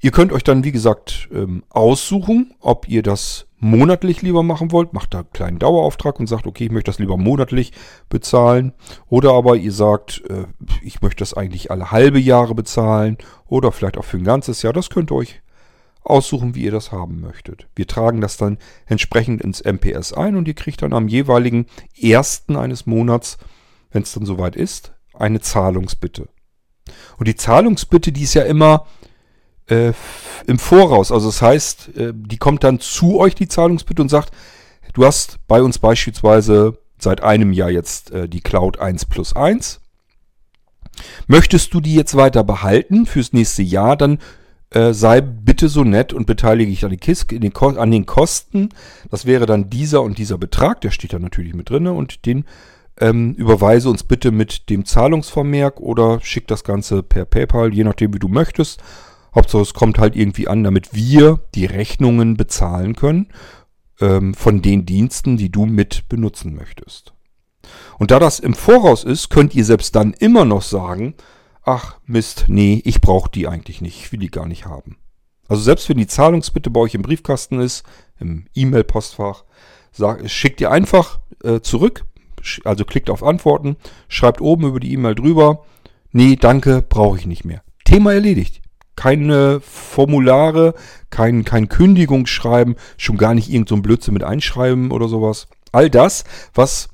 [0.00, 4.92] Ihr könnt euch dann, wie gesagt, ähm, aussuchen, ob ihr das monatlich lieber machen wollt,
[4.92, 7.72] macht da einen kleinen Dauerauftrag und sagt, okay, ich möchte das lieber monatlich
[8.08, 8.72] bezahlen.
[9.08, 10.46] Oder aber ihr sagt, äh,
[10.82, 14.72] ich möchte das eigentlich alle halbe Jahre bezahlen oder vielleicht auch für ein ganzes Jahr.
[14.72, 15.40] Das könnt ihr euch
[16.04, 17.66] aussuchen, wie ihr das haben möchtet.
[17.74, 21.66] Wir tragen das dann entsprechend ins MPS ein und ihr kriegt dann am jeweiligen
[22.00, 23.38] ersten eines Monats,
[23.90, 26.28] wenn es dann soweit ist, eine Zahlungsbitte.
[27.18, 28.86] Und die Zahlungsbitte, die ist ja immer
[29.68, 29.92] äh,
[30.46, 31.12] im Voraus.
[31.12, 34.32] Also das heißt, äh, die kommt dann zu euch, die Zahlungsbitte, und sagt,
[34.94, 39.80] du hast bei uns beispielsweise seit einem Jahr jetzt äh, die Cloud 1 plus 1.
[41.26, 44.18] Möchtest du die jetzt weiter behalten fürs nächste Jahr, dann
[44.70, 48.70] äh, sei bitte so nett und beteilige dich an, den an den Kosten.
[49.10, 52.44] Das wäre dann dieser und dieser Betrag, der steht da natürlich mit drin und den
[53.00, 58.12] ähm, überweise uns bitte mit dem Zahlungsvermerk oder schick das Ganze per PayPal, je nachdem
[58.12, 58.82] wie du möchtest.
[59.34, 63.28] Hauptsache es kommt halt irgendwie an, damit wir die Rechnungen bezahlen können
[64.00, 67.12] ähm, von den Diensten, die du mit benutzen möchtest.
[67.98, 71.14] Und da das im Voraus ist, könnt ihr selbst dann immer noch sagen,
[71.62, 74.96] ach Mist, nee, ich brauche die eigentlich nicht, ich will die gar nicht haben.
[75.48, 77.84] Also selbst wenn die Zahlungsbitte bei euch im Briefkasten ist,
[78.18, 79.44] im E-Mail-Postfach,
[80.26, 82.04] schickt ihr einfach äh, zurück,
[82.64, 83.76] also klickt auf Antworten,
[84.08, 85.64] schreibt oben über die E-Mail drüber,
[86.12, 87.62] nee, danke, brauche ich nicht mehr.
[87.84, 88.62] Thema erledigt
[88.98, 90.74] keine Formulare,
[91.08, 95.46] kein, kein Kündigungsschreiben, schon gar nicht irgend so Blödsinn mit einschreiben oder sowas.
[95.70, 96.88] All das, was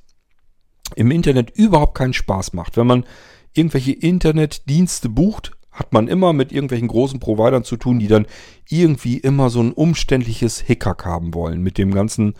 [0.97, 2.77] im Internet überhaupt keinen Spaß macht.
[2.77, 3.07] Wenn man
[3.55, 8.27] irgendwelche Internetdienste bucht, hat man immer mit irgendwelchen großen Providern zu tun, die dann
[8.69, 12.35] irgendwie immer so ein umständliches Hickhack haben wollen mit dem ganzen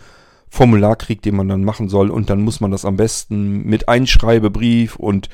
[0.47, 2.11] Formularkrieg, den man dann machen soll.
[2.11, 5.29] Und dann muss man das am besten mit Einschreibebrief und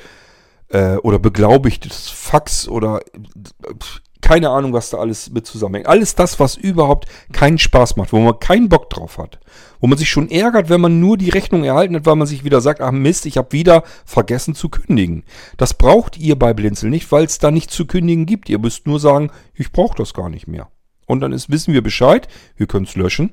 [0.70, 3.02] äh, oder beglaubigtes Fax oder
[4.22, 5.88] keine Ahnung, was da alles mit zusammenhängt.
[5.88, 9.40] Alles das, was überhaupt keinen Spaß macht, wo man keinen Bock drauf hat.
[9.80, 12.44] Wo man sich schon ärgert, wenn man nur die Rechnung erhalten hat, weil man sich
[12.44, 15.24] wieder sagt, ach Mist, ich habe wieder vergessen zu kündigen.
[15.58, 18.50] Das braucht ihr bei Blinzel nicht, weil es da nichts zu kündigen gibt.
[18.50, 20.70] Ihr müsst nur sagen, ich brauche das gar nicht mehr.
[21.08, 23.32] Und dann ist, wissen wir Bescheid, wir können es löschen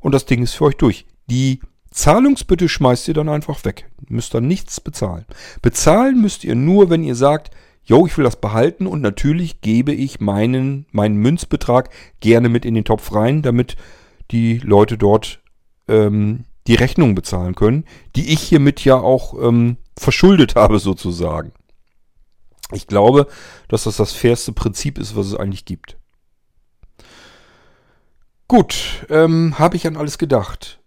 [0.00, 1.06] und das Ding ist für euch durch.
[1.26, 3.90] Die Zahlungsbitte schmeißt ihr dann einfach weg.
[4.08, 5.26] Müsst dann nichts bezahlen.
[5.60, 7.50] Bezahlen müsst ihr nur, wenn ihr sagt,
[7.84, 11.90] jo, ich will das behalten und natürlich gebe ich meinen, meinen Münzbetrag
[12.20, 13.76] gerne mit in den Topf rein, damit
[14.30, 15.40] die Leute dort
[15.88, 21.52] ähm, die Rechnung bezahlen können, die ich hiermit ja auch ähm, verschuldet habe sozusagen.
[22.72, 23.26] Ich glaube,
[23.68, 25.98] dass das das fairste Prinzip ist, was es eigentlich gibt.
[28.48, 30.80] Gut, ähm, habe ich an alles gedacht.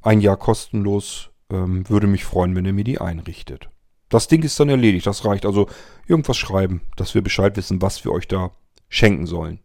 [0.00, 1.30] Ein Jahr kostenlos.
[1.50, 3.68] Ähm, würde mich freuen, wenn ihr mir die einrichtet.
[4.08, 5.06] Das Ding ist dann erledigt.
[5.06, 5.44] Das reicht.
[5.44, 5.68] Also
[6.06, 8.50] irgendwas schreiben, dass wir Bescheid wissen, was wir euch da
[8.88, 9.60] schenken sollen.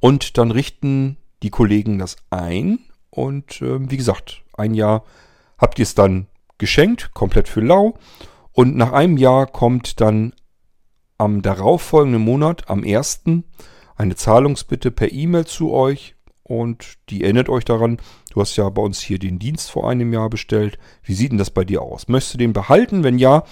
[0.00, 2.78] Und dann richten die Kollegen das ein.
[3.08, 5.04] Und äh, wie gesagt, ein Jahr
[5.56, 6.26] habt ihr es dann
[6.58, 7.98] geschenkt, komplett für lau.
[8.54, 10.32] Und nach einem Jahr kommt dann
[11.18, 13.24] am darauffolgenden Monat, am 1.,
[13.96, 17.98] eine Zahlungsbitte per E-Mail zu euch und die erinnert euch daran,
[18.30, 20.78] du hast ja bei uns hier den Dienst vor einem Jahr bestellt.
[21.02, 22.08] Wie sieht denn das bei dir aus?
[22.08, 23.02] Möchtest du den behalten?
[23.02, 23.44] Wenn ja,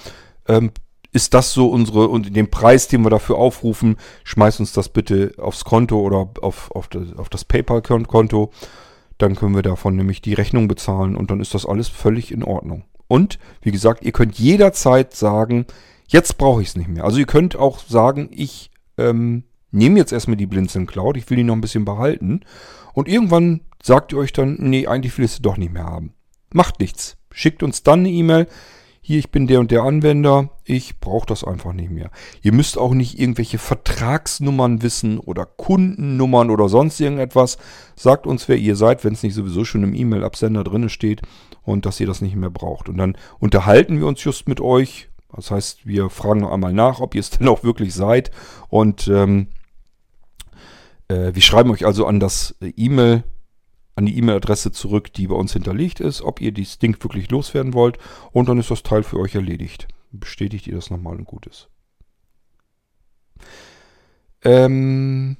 [0.46, 0.70] ähm,
[1.12, 5.34] ist das so unsere und den Preis, den wir dafür aufrufen, schmeiß uns das bitte
[5.38, 8.50] aufs Konto oder auf, auf das, auf das PayPal-Konto.
[9.18, 12.42] Dann können wir davon nämlich die Rechnung bezahlen und dann ist das alles völlig in
[12.42, 12.84] Ordnung.
[13.12, 15.66] Und wie gesagt, ihr könnt jederzeit sagen,
[16.06, 17.04] jetzt brauche ich es nicht mehr.
[17.04, 21.36] Also ihr könnt auch sagen, ich ähm, nehme jetzt erstmal die Blinzeln Cloud, ich will
[21.36, 22.40] die noch ein bisschen behalten.
[22.94, 26.14] Und irgendwann sagt ihr euch dann, nee, eigentlich will ich sie doch nicht mehr haben.
[26.54, 27.18] Macht nichts.
[27.30, 28.46] Schickt uns dann eine E-Mail
[29.04, 32.12] hier, ich bin der und der Anwender, ich brauche das einfach nicht mehr.
[32.40, 37.58] Ihr müsst auch nicht irgendwelche Vertragsnummern wissen oder Kundennummern oder sonst irgendetwas.
[37.96, 41.22] Sagt uns, wer ihr seid, wenn es nicht sowieso schon im E-Mail-Absender drin steht
[41.64, 42.88] und dass ihr das nicht mehr braucht.
[42.88, 45.08] Und dann unterhalten wir uns just mit euch.
[45.34, 48.30] Das heißt, wir fragen noch einmal nach, ob ihr es denn auch wirklich seid.
[48.68, 49.48] Und ähm,
[51.08, 53.24] äh, wir schreiben euch also an das E-Mail
[53.94, 57.74] an die E-Mail-Adresse zurück, die bei uns hinterlegt ist, ob ihr dieses Ding wirklich loswerden
[57.74, 57.98] wollt.
[58.32, 59.88] Und dann ist das Teil für euch erledigt.
[60.10, 61.68] Bestätigt ihr das nochmal und gut ist.
[64.44, 65.36] Ähm,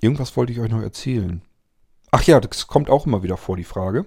[0.00, 1.42] irgendwas wollte ich euch noch erzählen.
[2.10, 4.06] Ach ja, das kommt auch immer wieder vor, die Frage.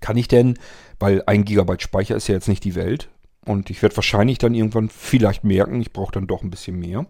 [0.00, 0.58] Kann ich denn,
[0.98, 3.10] weil ein Gigabyte Speicher ist ja jetzt nicht die Welt,
[3.44, 7.06] und ich werde wahrscheinlich dann irgendwann vielleicht merken, ich brauche dann doch ein bisschen mehr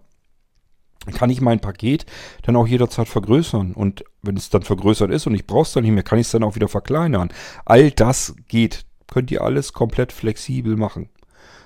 [1.10, 2.06] kann ich mein Paket
[2.42, 3.72] dann auch jederzeit vergrößern.
[3.72, 6.26] Und wenn es dann vergrößert ist und ich brauche es dann nicht mehr, kann ich
[6.26, 7.32] es dann auch wieder verkleinern.
[7.64, 8.84] All das geht.
[9.08, 11.08] Könnt ihr alles komplett flexibel machen.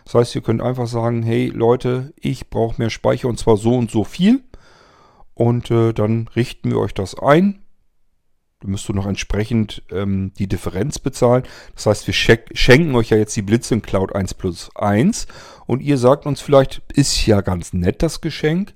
[0.05, 3.75] Das heißt, ihr könnt einfach sagen, hey Leute, ich brauche mehr Speicher und zwar so
[3.75, 4.43] und so viel.
[5.35, 7.63] Und äh, dann richten wir euch das ein.
[8.61, 11.43] Da müsst ihr noch entsprechend ähm, die Differenz bezahlen.
[11.75, 15.27] Das heißt, wir schenken euch ja jetzt die Blitzing Cloud 1 plus 1.
[15.67, 18.75] Und ihr sagt uns vielleicht, ist ja ganz nett das Geschenk,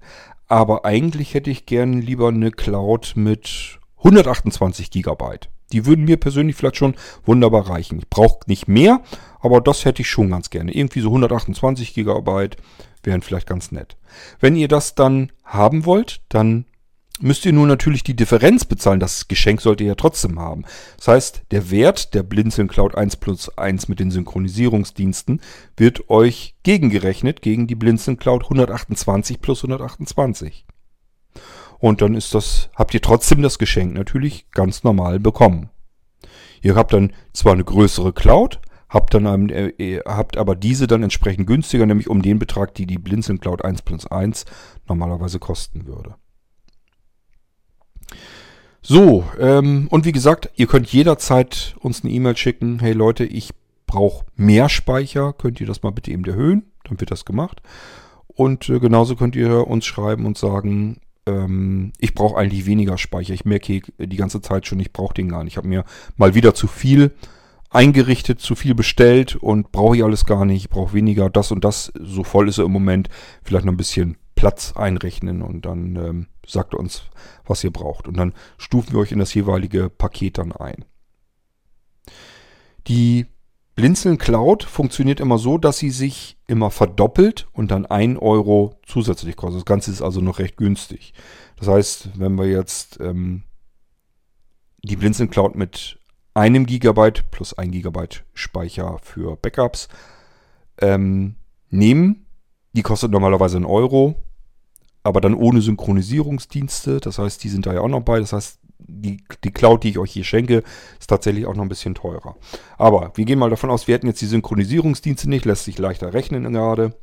[0.50, 5.48] aber eigentlich hätte ich gern lieber eine Cloud mit 128 Gigabyte.
[5.72, 8.00] Die würden mir persönlich vielleicht schon wunderbar reichen.
[8.00, 9.00] Ich brauche nicht mehr,
[9.38, 10.72] aber das hätte ich schon ganz gerne.
[10.72, 12.56] Irgendwie so 128 Gigabyte
[13.04, 13.96] wären vielleicht ganz nett.
[14.40, 16.66] Wenn ihr das dann haben wollt, dann
[17.20, 19.00] müsst ihr nur natürlich die Differenz bezahlen.
[19.00, 20.64] Das Geschenk sollt ihr ja trotzdem haben.
[20.96, 25.40] Das heißt, der Wert der Blinzeln Cloud 1 plus 1 mit den Synchronisierungsdiensten
[25.76, 30.64] wird euch gegengerechnet gegen die Blinzeln Cloud 128 plus 128.
[31.78, 35.70] Und dann ist das, habt ihr trotzdem das Geschenk natürlich ganz normal bekommen.
[36.62, 41.46] Ihr habt dann zwar eine größere Cloud, habt dann äh, habt aber diese dann entsprechend
[41.46, 44.44] günstiger, nämlich um den Betrag, die die Blinzeln Cloud 1 plus 1
[44.86, 46.16] normalerweise kosten würde.
[48.82, 52.78] So, ähm, und wie gesagt, ihr könnt jederzeit uns eine E-Mail schicken.
[52.80, 53.50] Hey Leute, ich
[53.86, 55.32] brauche mehr Speicher.
[55.32, 56.64] Könnt ihr das mal bitte eben erhöhen?
[56.84, 57.60] Dann wird das gemacht.
[58.28, 63.34] Und äh, genauso könnt ihr uns schreiben und sagen, ähm, ich brauche eigentlich weniger Speicher.
[63.34, 65.54] Ich merke die ganze Zeit schon, ich brauche den gar nicht.
[65.54, 65.84] Ich habe mir
[66.16, 67.12] mal wieder zu viel
[67.68, 70.62] eingerichtet, zu viel bestellt und brauche ich alles gar nicht.
[70.62, 71.28] Ich brauche weniger.
[71.28, 73.08] Das und das, so voll ist er im Moment.
[73.42, 77.04] Vielleicht noch ein bisschen Platz einrechnen und dann ähm, sagt uns,
[77.44, 78.08] was ihr braucht.
[78.08, 80.84] Und dann stufen wir euch in das jeweilige Paket dann ein.
[82.86, 83.26] Die
[83.74, 89.36] Blinzeln Cloud funktioniert immer so, dass sie sich immer verdoppelt und dann 1 Euro zusätzlich
[89.36, 89.60] kostet.
[89.60, 91.14] Das Ganze ist also noch recht günstig.
[91.56, 93.44] Das heißt, wenn wir jetzt ähm,
[94.82, 95.98] die Blinzeln Cloud mit
[96.34, 99.88] einem Gigabyte plus 1 Gigabyte Speicher für Backups
[100.80, 101.36] ähm,
[101.70, 102.26] nehmen,
[102.72, 104.16] die kostet normalerweise 1 Euro
[105.02, 107.00] aber dann ohne Synchronisierungsdienste.
[107.00, 108.20] Das heißt, die sind da ja auch noch bei.
[108.20, 110.62] Das heißt, die, die Cloud, die ich euch hier schenke,
[110.98, 112.36] ist tatsächlich auch noch ein bisschen teurer.
[112.78, 116.12] Aber wir gehen mal davon aus, wir hätten jetzt die Synchronisierungsdienste nicht, lässt sich leichter
[116.12, 116.94] rechnen gerade.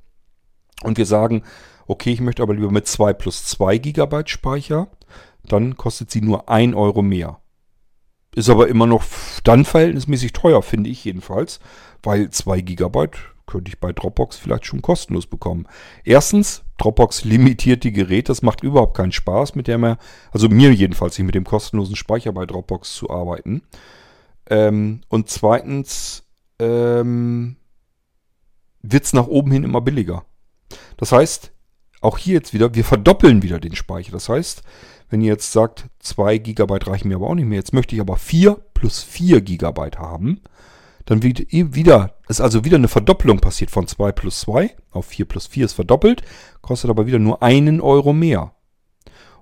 [0.83, 1.43] Und wir sagen,
[1.88, 4.88] okay, ich möchte aber lieber mit 2 plus 2 GB Speicher,
[5.43, 7.39] dann kostet sie nur 1 Euro mehr.
[8.36, 9.03] Ist aber immer noch
[9.43, 11.60] dann verhältnismäßig teuer, finde ich jedenfalls,
[12.03, 13.07] weil 2 GB
[13.47, 15.67] könnte ich bei Dropbox vielleicht schon kostenlos bekommen.
[16.03, 18.27] Erstens, Dropbox limitiert die Geräte.
[18.27, 19.97] Das macht überhaupt keinen Spaß, mit der man,
[20.31, 23.63] also mir jedenfalls nicht mit dem kostenlosen Speicher bei Dropbox zu arbeiten.
[24.49, 26.23] Ähm, und zweitens
[26.60, 27.55] ähm,
[28.81, 30.25] wird es nach oben hin immer billiger.
[30.97, 31.51] Das heißt,
[32.01, 34.12] auch hier jetzt wieder, wir verdoppeln wieder den Speicher.
[34.12, 34.62] Das heißt,
[35.10, 38.01] wenn ihr jetzt sagt, 2 GB reichen mir aber auch nicht mehr, jetzt möchte ich
[38.01, 40.41] aber 4 plus 4 GB haben,
[41.08, 45.48] dann wieder, ist also wieder eine Verdopplung passiert von 2 plus 2 auf 4 plus
[45.48, 46.22] 4 ist verdoppelt,
[46.62, 48.54] kostet aber wieder nur einen Euro mehr.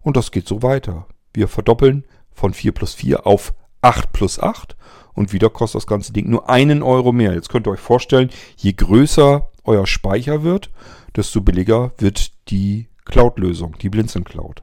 [0.01, 1.07] Und das geht so weiter.
[1.33, 4.77] Wir verdoppeln von 4 plus 4 auf 8 plus 8
[5.15, 7.33] und wieder kostet das ganze Ding nur einen Euro mehr.
[7.33, 10.69] Jetzt könnt ihr euch vorstellen, je größer euer Speicher wird,
[11.15, 14.61] desto billiger wird die Cloud-Lösung, die Blinzeln Cloud.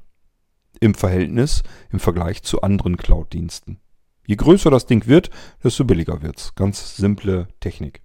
[0.79, 3.82] Im Verhältnis, im Vergleich zu anderen Cloud-Diensten.
[4.33, 5.29] Je größer das Ding wird,
[5.63, 6.55] desto billiger wird es.
[6.55, 8.01] Ganz simple Technik.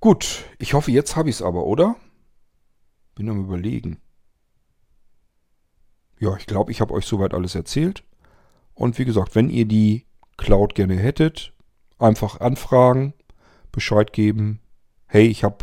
[0.00, 1.94] Gut, ich hoffe, jetzt habe ich es aber, oder?
[3.14, 4.00] Bin am überlegen.
[6.18, 8.02] Ja, ich glaube, ich habe euch soweit alles erzählt.
[8.74, 10.04] Und wie gesagt, wenn ihr die
[10.36, 11.52] Cloud gerne hättet,
[12.00, 13.14] einfach anfragen,
[13.70, 14.58] Bescheid geben.
[15.06, 15.58] Hey, ich habe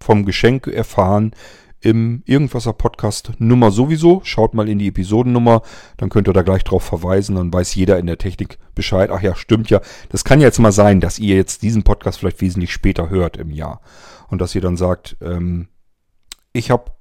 [0.00, 1.34] vom Geschenk erfahren
[1.82, 4.20] im Irgendwasser Podcast Nummer sowieso.
[4.24, 5.62] Schaut mal in die Episodennummer,
[5.96, 9.10] dann könnt ihr da gleich drauf verweisen, dann weiß jeder in der Technik Bescheid.
[9.10, 9.80] Ach ja, stimmt ja.
[10.08, 13.36] Das kann ja jetzt mal sein, dass ihr jetzt diesen Podcast vielleicht wesentlich später hört
[13.36, 13.80] im Jahr.
[14.28, 15.68] Und dass ihr dann sagt, ähm,
[16.52, 16.92] ich habe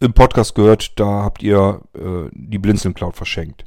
[0.00, 3.64] im Podcast gehört, da habt ihr äh, die Blinzeln Cloud verschenkt.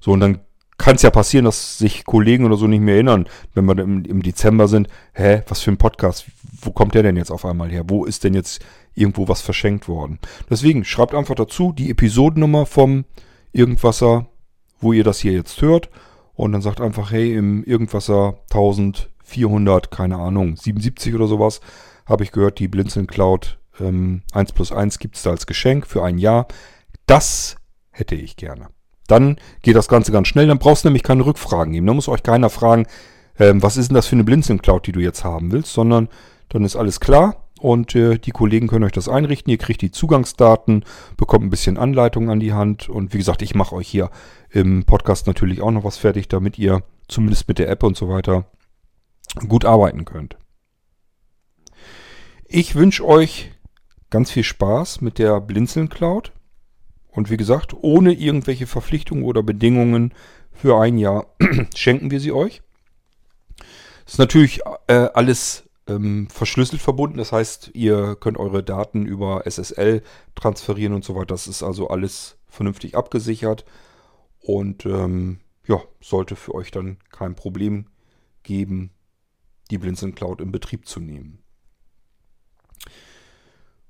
[0.00, 0.40] So, und dann
[0.80, 4.02] kann es ja passieren, dass sich Kollegen oder so nicht mehr erinnern, wenn wir im,
[4.04, 4.88] im Dezember sind.
[5.12, 6.24] Hä, was für ein Podcast?
[6.62, 7.84] Wo kommt der denn jetzt auf einmal her?
[7.86, 8.64] Wo ist denn jetzt
[8.94, 10.18] irgendwo was verschenkt worden?
[10.48, 13.04] Deswegen schreibt einfach dazu die Episodennummer vom
[13.52, 14.26] Irgendwasser,
[14.80, 15.90] wo ihr das hier jetzt hört.
[16.34, 21.60] Und dann sagt einfach, hey, im Irgendwasser 1400, keine Ahnung, 77 oder sowas,
[22.06, 25.86] habe ich gehört, die Blinzeln Cloud ähm, 1 plus 1 gibt es da als Geschenk
[25.86, 26.48] für ein Jahr.
[27.04, 27.56] Das
[27.90, 28.68] hätte ich gerne.
[29.10, 31.86] Dann geht das Ganze ganz schnell, dann brauchst du nämlich keine Rückfragen geben.
[31.86, 32.86] Da muss euch keiner fragen,
[33.38, 36.08] ähm, was ist denn das für eine Blinzeln Cloud, die du jetzt haben willst, sondern
[36.48, 39.50] dann ist alles klar und äh, die Kollegen können euch das einrichten.
[39.50, 40.84] Ihr kriegt die Zugangsdaten,
[41.16, 44.10] bekommt ein bisschen Anleitung an die Hand und wie gesagt, ich mache euch hier
[44.50, 48.08] im Podcast natürlich auch noch was fertig, damit ihr zumindest mit der App und so
[48.08, 48.44] weiter
[49.48, 50.36] gut arbeiten könnt.
[52.44, 53.52] Ich wünsche euch
[54.10, 56.32] ganz viel Spaß mit der Blinzeln Cloud.
[57.10, 60.14] Und wie gesagt, ohne irgendwelche Verpflichtungen oder Bedingungen
[60.52, 61.26] für ein Jahr
[61.74, 62.62] schenken wir sie euch.
[64.06, 67.18] Ist natürlich äh, alles ähm, verschlüsselt verbunden.
[67.18, 70.02] Das heißt, ihr könnt eure Daten über SSL
[70.34, 71.26] transferieren und so weiter.
[71.26, 73.64] Das ist also alles vernünftig abgesichert.
[74.40, 77.86] Und ähm, ja, sollte für euch dann kein Problem
[78.42, 78.90] geben,
[79.70, 81.39] die Blinzeln Cloud in Betrieb zu nehmen.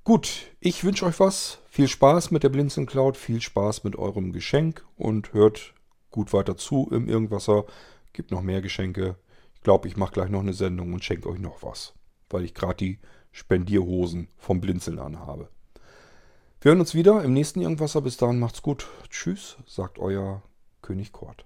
[0.03, 1.59] Gut, ich wünsche euch was.
[1.69, 5.75] Viel Spaß mit der Blinzeln Cloud, viel Spaß mit eurem Geschenk und hört
[6.09, 7.65] gut weiter zu im Irgendwasser.
[8.11, 9.15] Gibt noch mehr Geschenke.
[9.53, 11.93] Ich glaube, ich mache gleich noch eine Sendung und schenke euch noch was,
[12.31, 12.99] weil ich gerade die
[13.31, 15.49] Spendierhosen vom Blinzeln anhabe.
[16.61, 18.01] Wir hören uns wieder im nächsten Irgendwasser.
[18.01, 18.87] Bis dahin macht's gut.
[19.11, 20.41] Tschüss, sagt euer
[20.81, 21.45] König Kort.